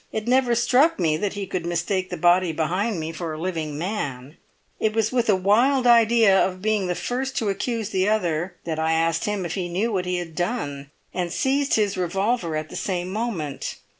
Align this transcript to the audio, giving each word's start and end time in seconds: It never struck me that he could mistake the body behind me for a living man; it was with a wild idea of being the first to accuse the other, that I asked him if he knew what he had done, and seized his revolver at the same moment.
It 0.11 0.27
never 0.27 0.55
struck 0.55 0.97
me 0.99 1.15
that 1.17 1.33
he 1.33 1.45
could 1.45 1.63
mistake 1.63 2.09
the 2.09 2.17
body 2.17 2.51
behind 2.51 2.99
me 2.99 3.11
for 3.11 3.33
a 3.33 3.39
living 3.39 3.77
man; 3.77 4.35
it 4.79 4.95
was 4.95 5.11
with 5.11 5.29
a 5.29 5.35
wild 5.35 5.85
idea 5.85 6.43
of 6.43 6.59
being 6.59 6.87
the 6.87 6.95
first 6.95 7.37
to 7.37 7.49
accuse 7.49 7.89
the 7.89 8.09
other, 8.09 8.55
that 8.63 8.79
I 8.79 8.93
asked 8.93 9.25
him 9.25 9.45
if 9.45 9.53
he 9.53 9.69
knew 9.69 9.91
what 9.93 10.07
he 10.07 10.15
had 10.15 10.33
done, 10.35 10.89
and 11.13 11.31
seized 11.31 11.75
his 11.75 11.97
revolver 11.97 12.55
at 12.55 12.69
the 12.69 12.75
same 12.75 13.09
moment. 13.11 13.75